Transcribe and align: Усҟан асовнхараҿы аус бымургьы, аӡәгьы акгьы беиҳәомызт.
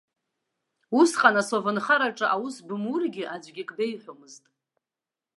Усҟан 0.99 1.35
асовнхараҿы 1.41 2.25
аус 2.35 2.55
бымургьы, 2.67 3.23
аӡәгьы 3.33 3.63
акгьы 3.67 3.75
беиҳәомызт. 3.77 4.43